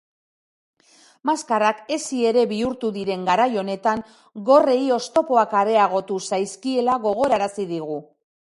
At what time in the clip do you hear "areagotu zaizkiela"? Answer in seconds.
5.63-7.01